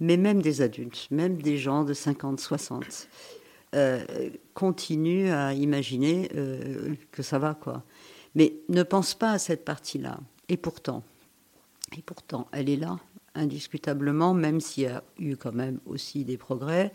[0.00, 3.06] mais même des adultes, même des gens de 50, 60
[3.74, 7.82] euh, continue à imaginer euh, que ça va, quoi.
[8.34, 10.18] Mais ne pense pas à cette partie-là.
[10.48, 11.02] Et pourtant,
[11.96, 12.98] et pourtant, elle est là,
[13.34, 16.92] indiscutablement, même s'il y a eu quand même aussi des progrès.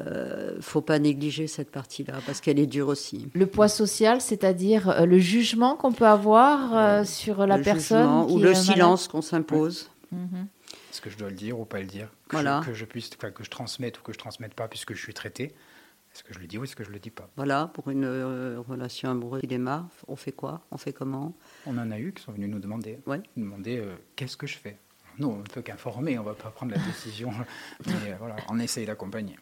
[0.00, 3.28] Euh, faut pas négliger cette partie-là parce qu'elle est dure aussi.
[3.34, 8.54] Le poids social, c'est-à-dire euh, le jugement qu'on peut avoir sur la personne ou le
[8.54, 9.90] silence qu'on s'impose.
[10.12, 10.46] Mhm.
[10.92, 12.08] Est-ce que je dois le dire ou pas le dire?
[12.28, 12.60] Que, voilà.
[12.62, 15.14] je, que je puisse, que je transmette ou que je transmette pas puisque je suis
[15.14, 15.54] traité.
[16.14, 18.04] Est-ce que je le dis ou est-ce que je le dis pas Voilà, pour une
[18.04, 22.12] euh, relation amoureuse qui démarre, on fait quoi On fait comment On en a eu
[22.12, 23.20] qui sont venus nous demander, ouais.
[23.36, 24.78] nous demander euh, qu'est-ce que je fais?
[25.18, 27.30] Nous, on ne peut qu'informer, on ne va pas prendre la décision,
[27.86, 29.36] mais euh, voilà, on essaye d'accompagner.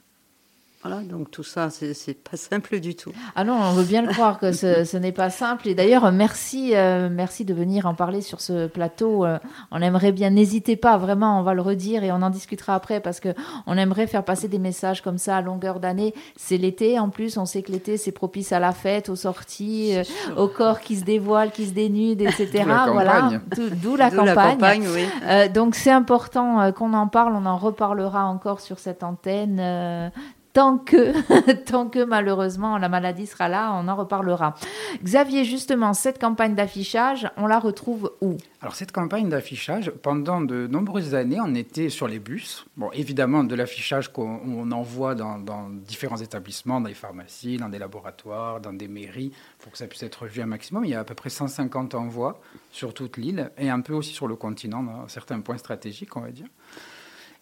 [0.86, 3.12] Voilà, donc tout ça, c'est pas simple du tout.
[3.34, 5.66] Ah non, on veut bien le croire que ce, ce n'est pas simple.
[5.68, 9.24] Et d'ailleurs, merci, euh, merci de venir en parler sur ce plateau.
[9.24, 9.38] Euh,
[9.72, 13.00] on aimerait bien, n'hésitez pas, vraiment, on va le redire et on en discutera après
[13.00, 13.30] parce que
[13.66, 16.14] on aimerait faire passer des messages comme ça à longueur d'année.
[16.36, 19.96] C'est l'été, en plus, on sait que l'été c'est propice à la fête, aux sorties,
[19.96, 20.04] euh,
[20.36, 22.64] au corps qui se dévoile, qui se dénude, etc.
[22.92, 23.40] voilà,
[23.82, 24.26] d'où la campagne.
[24.26, 25.50] La campagne oui.
[25.52, 27.34] donc c'est important qu'on en parle.
[27.34, 29.60] On en reparlera encore sur cette antenne
[30.56, 34.54] tant que, tant que malheureusement la maladie sera là, on en reparlera.
[35.04, 38.38] Xavier, justement, cette campagne d'affichage, on la retrouve où?
[38.62, 42.64] Alors cette campagne d'affichage, pendant de nombreuses années, on était sur les bus.
[42.78, 48.58] Bon, évidemment, de l'affichage qu'on envoie dans, différents établissements, dans les pharmacies, dans des laboratoires,
[48.62, 50.86] dans des mairies, pour que ça puisse être vu un maximum.
[50.86, 52.40] Il y a à peu près 150 envois
[52.70, 56.20] sur toute l'île et un peu aussi sur le continent, dans certains points stratégiques, on
[56.20, 56.48] va dire.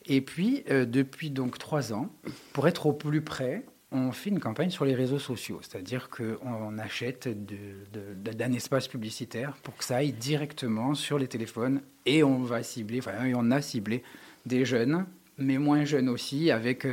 [0.07, 2.11] Et puis, euh, depuis donc trois ans,
[2.53, 6.79] pour être au plus près, on fait une campagne sur les réseaux sociaux, c'est-à-dire qu'on
[6.79, 12.63] achète d'un espace publicitaire pour que ça aille directement sur les téléphones et on va
[12.65, 14.03] cibler, enfin, on a ciblé
[14.47, 15.07] des jeunes,
[15.39, 16.87] mais moins jeunes aussi, avec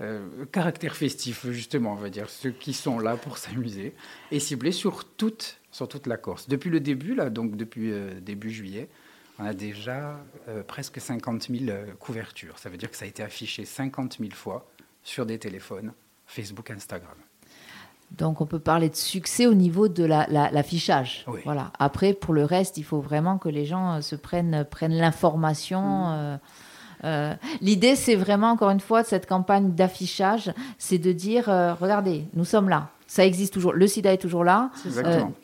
[0.00, 3.94] euh, caractère festif, justement, on va dire, ceux qui sont là pour s'amuser,
[4.32, 6.48] et ciblé sur toute, sur toute la Corse.
[6.48, 8.88] Depuis le début, là, donc depuis euh, début juillet,
[9.38, 10.16] on a déjà
[10.48, 12.58] euh, presque 50 000 euh, couvertures.
[12.58, 14.66] Ça veut dire que ça a été affiché 50 000 fois
[15.02, 15.92] sur des téléphones,
[16.26, 17.14] Facebook, Instagram.
[18.10, 21.26] Donc on peut parler de succès au niveau de l'affichage.
[21.44, 21.72] voilà.
[21.78, 26.38] Après, pour le reste, il faut vraiment que les gens euh, se prennent, prennent l'information.
[27.04, 27.36] Mm.
[27.60, 31.44] L'idée, c'est vraiment, encore une fois, de cette campagne d'affichage, c'est de dire,
[31.80, 32.90] regardez, nous sommes là.
[33.06, 33.72] Ça existe toujours.
[33.72, 34.72] Le sida est toujours là.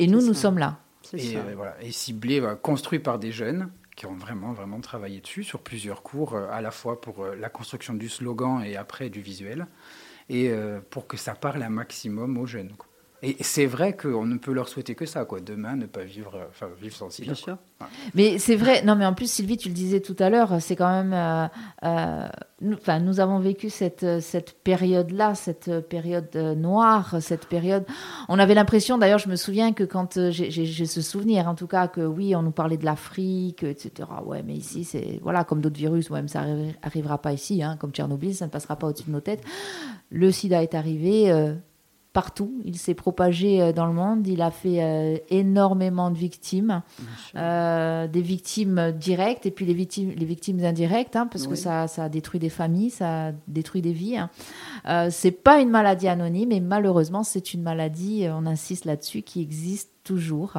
[0.00, 0.78] et nous, nous sommes là.
[1.12, 5.60] Et, voilà, et ciblé, construit par des jeunes qui ont vraiment, vraiment travaillé dessus sur
[5.60, 9.20] plusieurs cours, euh, à la fois pour euh, la construction du slogan et après du
[9.20, 9.66] visuel,
[10.28, 12.72] et euh, pour que ça parle un maximum aux jeunes.
[13.26, 15.40] Et c'est vrai qu'on ne peut leur souhaiter que ça, quoi.
[15.40, 17.26] Demain, ne pas vivre, euh, enfin, vivre sans sida.
[17.26, 17.56] Bien sûr.
[18.14, 20.76] Mais c'est vrai, non mais en plus Sylvie, tu le disais tout à l'heure, c'est
[20.76, 21.46] quand même, euh,
[21.84, 22.28] euh,
[22.60, 27.84] nous, avons vécu cette, cette période-là, cette période euh, noire, cette période,
[28.28, 30.50] on avait l'impression, d'ailleurs je me souviens que quand j'ai-
[30.86, 34.08] ce souvenir en tout cas, que oui, on nous parlait de l'Afrique, etc.
[34.24, 37.62] Ouais, mais ici c'est, voilà, comme d'autres virus, ouais, mais ça arri- arrivera pas ici,
[37.62, 39.42] hein, comme Tchernobyl, ça ne passera pas au-dessus de nos têtes.
[40.10, 41.30] Le sida est arrivé.
[41.32, 41.54] euh,
[42.14, 46.80] Partout, il s'est propagé euh, dans le monde, il a fait euh, énormément de victimes.
[47.34, 51.88] Euh, des victimes directes et puis les victimes, les victimes indirectes, hein, parce que ça,
[51.88, 54.16] ça a détruit des familles, ça a détruit des vies.
[54.16, 54.30] Hein.
[54.86, 59.42] Euh, c'est pas une maladie anonyme et malheureusement c'est une maladie, on insiste là-dessus, qui
[59.42, 60.54] existe toujours.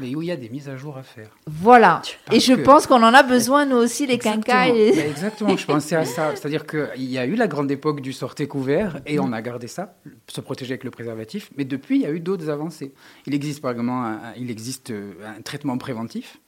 [0.00, 1.28] Mais où il y a des mises à jour à faire.
[1.46, 2.02] Voilà.
[2.24, 4.68] Parce et je que- pense qu'on en a besoin nous aussi les quinquas.
[4.68, 4.98] Et...
[4.98, 6.34] Exactement, je pensais à ça.
[6.34, 9.68] C'est-à-dire qu'il y a eu la grande époque du sortez couvert et on a gardé
[9.68, 9.94] ça,
[10.28, 11.50] se protéger avec le préservatif.
[11.56, 12.92] Mais depuis, il y a eu d'autres avancées.
[13.26, 16.38] Il existe par exemple un, un- il existe euh, un traitement préventif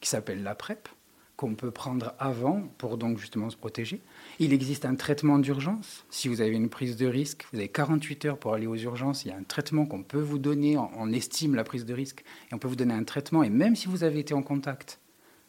[0.00, 0.88] qui s'appelle la PrEP
[1.36, 4.00] qu'on peut prendre avant pour donc justement se protéger.
[4.42, 6.06] Il existe un traitement d'urgence.
[6.08, 9.26] Si vous avez une prise de risque, vous avez 48 heures pour aller aux urgences.
[9.26, 10.78] Il y a un traitement qu'on peut vous donner.
[10.78, 13.42] On, estime la prise de risque et on peut vous donner un traitement.
[13.42, 14.98] Et même si vous avez été en contact,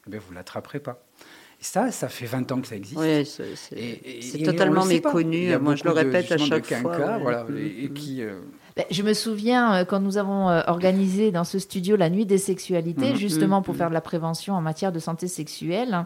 [0.05, 1.05] eh bien, vous ne l'attraperez pas.
[1.61, 2.99] Et ça, ça fait 20 ans que ça existe.
[2.99, 5.57] Oui, c'est totalement méconnu.
[5.57, 6.77] Moi, je le de- répète à chaque fois.
[6.77, 7.21] quinquas, ouais.
[7.21, 8.41] voilà, et, et qui, euh,
[8.89, 12.37] je me souviens euh, quand nous avons euh, organisé dans ce studio la nuit des
[12.37, 13.15] sexualités, Mhm.
[13.17, 16.05] justement pour faire de la prévention en matière de santé sexuelle.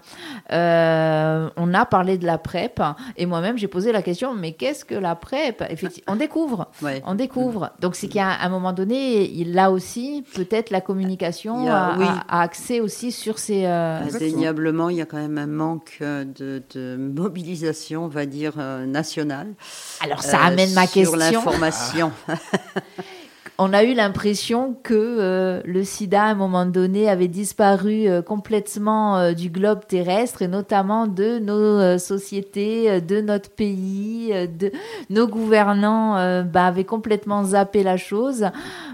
[0.52, 2.82] Euh, on a parlé de la PrEP
[3.18, 5.64] et moi-même j'ai posé la question mais qu'est-ce que la PrEP?
[5.70, 6.68] Effectivement, on découvre.
[6.82, 7.02] Ouais.
[7.06, 7.72] On découvre.
[7.80, 12.06] Donc, c'est qu'à un moment donné, il, là aussi, peut-être la communication a- a, oui.
[12.30, 13.66] a- a accès aussi sur ces.
[13.66, 18.54] euh, Indéniablement, il y a quand même un manque de, de mobilisation, on va dire,
[18.86, 19.54] nationale.
[20.02, 21.18] Alors, ça euh, amène ma Sur question.
[21.18, 22.12] l'information.
[23.58, 28.22] On a eu l'impression que euh, le sida, à un moment donné, avait disparu euh,
[28.22, 34.72] complètement euh, du globe terrestre et notamment de nos sociétés, de notre pays, de
[35.10, 38.48] nos gouvernants bah, avaient complètement zappé la chose.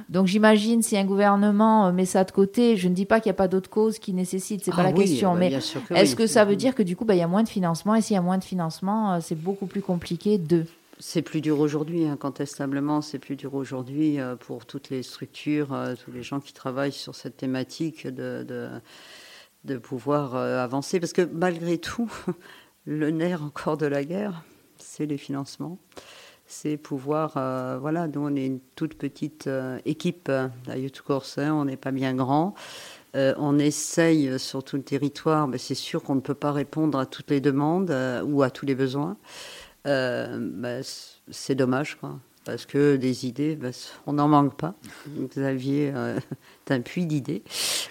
[0.10, 3.36] Donc j'imagine si un gouvernement met ça de côté, je ne dis pas qu'il n'y
[3.36, 5.94] a pas d'autres causes qui nécessitent, c'est pas Ah la oui, question, bah, mais que
[5.94, 6.18] est-ce oui.
[6.18, 8.02] que ça veut dire que du coup, bah, il y a moins de financement et
[8.02, 10.66] s'il y a moins de financement, c'est beaucoup plus compliqué de...
[11.04, 15.96] C'est plus dur aujourd'hui, incontestablement, c'est plus dur aujourd'hui euh, pour toutes les structures, euh,
[15.96, 18.46] tous les gens qui travaillent sur cette thématique de,
[19.64, 21.00] de, pouvoir euh, avancer.
[21.00, 22.14] Parce que malgré tout,
[22.86, 24.44] le nerf encore de la guerre,
[24.78, 25.80] c'est les financements.
[26.46, 27.32] C'est pouvoir,
[27.80, 29.50] voilà, nous on est une toute petite
[29.86, 31.02] équipe à Youth
[31.38, 32.56] hein, on n'est pas bien grand.
[33.14, 37.06] On essaye sur tout le territoire, mais c'est sûr qu'on ne peut pas répondre à
[37.06, 39.16] toutes les demandes ou à tous les besoins.
[39.88, 40.84] Euh, bah,
[41.30, 42.20] c'est dommage, quoi.
[42.44, 43.70] Parce que des idées, bah,
[44.08, 44.74] on n'en manque pas.
[45.30, 46.18] Xavier euh,
[46.68, 47.44] est un puits d'idées.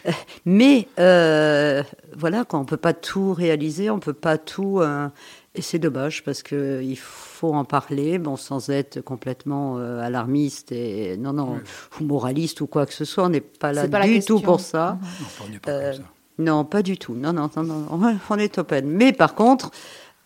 [0.45, 1.83] Mais euh,
[2.17, 4.81] voilà, quoi, on ne peut pas tout réaliser, on ne peut pas tout.
[4.81, 5.09] euh,
[5.57, 11.17] et c'est dommage parce qu'il faut en parler, bon, sans être complètement euh, alarmiste et
[11.17, 11.59] non, non,
[12.01, 13.25] ou moraliste ou quoi que ce soit.
[13.25, 14.99] On n'est pas là pas du tout pour ça.
[15.01, 16.09] non, on n'est pas Euh, comme ça.
[16.39, 17.15] Non, pas du tout.
[17.15, 18.19] Non, non, non, non, non.
[18.31, 18.87] on est open.
[18.89, 19.71] Mais par contre,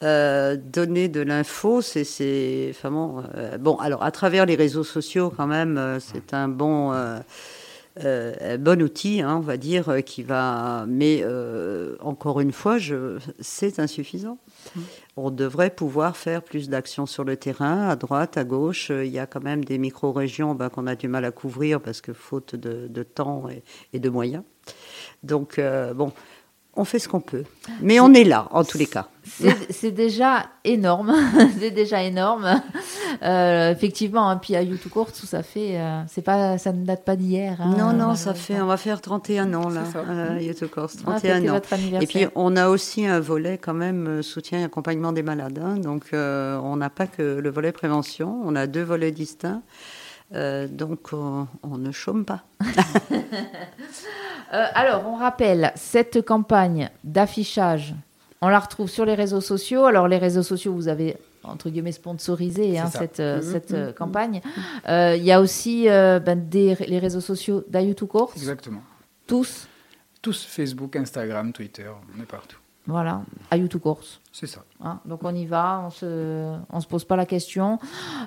[0.05, 3.77] euh, donner de l'info, c'est, bon, euh, bon.
[3.77, 9.23] Alors, à travers les réseaux sociaux, quand même, euh, c'est un bon, euh, bon outil,
[9.23, 10.85] hein, on va dire, qui va.
[10.87, 11.25] Mais
[12.01, 14.39] encore une fois, je, c'est insuffisant.
[15.17, 18.91] On devrait pouvoir faire plus d'actions sur le terrain, à droite, à gauche.
[18.91, 22.01] Il y a quand même des micro-régions ben, qu'on a du mal à couvrir parce
[22.01, 23.63] que faute de, de temps et,
[23.93, 24.43] et de moyens.
[25.23, 25.61] Donc,
[25.95, 26.13] bon,
[26.77, 27.45] on fait ce qu'on peut.
[27.81, 29.09] Mais on est là, en tous les cas.
[29.71, 31.15] C'est déjà énorme,
[31.59, 32.61] c'est déjà énorme.
[33.23, 36.85] Euh, effectivement, hein, puis à YouTube Court, tout ça fait, euh, c'est pas, ça ne
[36.85, 37.57] date pas d'hier.
[37.61, 37.75] hein.
[37.79, 40.05] non, non, Euh, ça fait, on va faire 31 ans, là, C'est ça.
[40.07, 42.01] euh, Youth Course, on va 31 fêter ans.
[42.03, 45.59] Et puis, on a aussi un volet quand même soutien et accompagnement des malades.
[45.65, 45.77] hein.
[45.79, 49.63] Donc, on n'a pas que le volet prévention, on a deux volets distincts.
[50.35, 52.43] Euh, donc, on, on ne chôme pas.
[54.53, 57.95] Euh, alors, on rappelle, cette campagne d'affichage,
[58.41, 59.87] on la retrouve sur les réseaux sociaux.
[59.87, 63.77] Alors, les réseaux sociaux, vous avez entre guillemets sponsorisé hein, cette, euh, Mhm, cette mhm,
[63.77, 64.41] euh, campagne.
[64.89, 68.83] Euh, Il y a aussi euh, ben, des, les réseaux sociaux d'Ayutu Course, Exactement.
[69.27, 69.67] tous.
[70.23, 72.59] Tous Facebook, Instagram, Twitter, on est partout.
[72.87, 74.21] Voilà, Ayutu Course.
[74.31, 74.63] C'est ça.
[74.83, 77.79] Hein, donc on y va, on se, on se pose pas la question.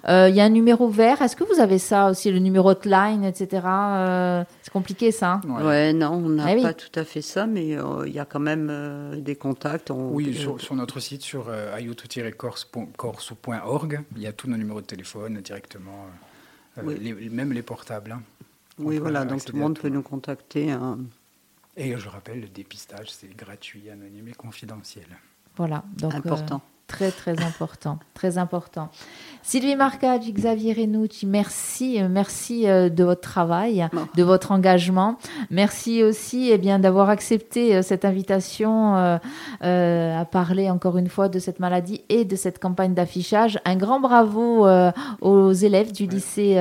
[0.09, 1.21] Euh, Il y a un numéro vert.
[1.21, 3.61] Est-ce que vous avez ça aussi, le numéro hotline, etc.
[3.67, 5.33] Euh, c'est compliqué ça.
[5.33, 5.63] hein Ouais.
[5.63, 6.63] Ouais, non, on n'a Ah oui.
[6.63, 9.91] pas tout à fait ça, mais euh, il y a quand même euh, des contacts.
[9.91, 14.57] On- Oui, euh, sur, sur notre site, sur euh, ayuto-corse.org, il y a tous nos
[14.57, 16.07] numéros de téléphone directement.
[16.83, 18.13] les, même les portables.
[18.13, 18.21] Hein.
[18.79, 20.71] Oui, voilà, donc tout le monde peut nous contacter.
[20.71, 20.99] Hein.
[21.77, 25.05] Et je rappelle, le dépistage, c'est gratuit, anonyme et confidentiel.
[25.55, 26.61] Voilà, donc important.
[26.87, 27.99] Très, très important.
[28.13, 28.89] Très important.
[29.43, 32.01] Sylvie Marcage, Xavier Renucci, merci.
[32.01, 35.17] Euh, merci euh, de votre travail, de votre engagement.
[35.51, 41.39] Merci aussi eh bien, d'avoir accepté euh, cette invitation à parler encore une fois de
[41.39, 43.59] cette maladie et de cette campagne d'affichage.
[43.65, 44.67] Un grand bravo
[45.21, 46.55] aux élèves du lycée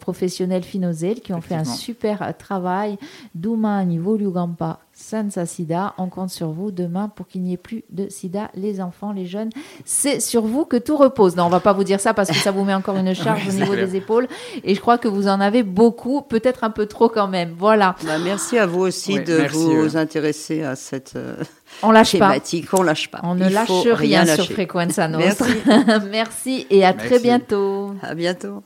[0.00, 2.98] professionnel Finozel qui ont fait un super travail.
[3.34, 5.94] Douma niveau Lugampa Senza Sida.
[5.98, 8.50] On compte sur vous demain pour qu'il n'y ait plus de sida.
[8.54, 9.50] Les enfants, les jeunes,
[9.84, 11.36] c'est sur vous que tout repose.
[11.36, 13.48] Non, on va pas vous dire ça parce que ça vous met encore une charge
[13.48, 14.28] au niveau des épaules.
[14.64, 17.54] Et je crois que vous en avez beaucoup, peut-être un peu trop quand même.
[17.58, 17.96] Voilà.
[18.06, 21.14] Bah, merci à vous aussi de vous intéresser à cette.
[21.16, 21.34] Euh,
[21.82, 22.70] on lâche thématique.
[22.70, 22.78] pas.
[22.78, 23.20] On lâche pas.
[23.24, 25.46] On ne lâche rien, sur Frequenza Nostra.
[25.46, 26.06] Merci.
[26.10, 27.94] merci et à très bientôt.
[28.02, 28.62] À bientôt.